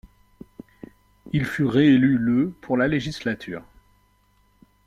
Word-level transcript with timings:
Il 1.31 1.45
fut 1.45 1.63
réélu 1.65 2.17
le 2.17 2.49
pour 2.59 2.75
la 2.75 2.87
législature. 2.87 3.61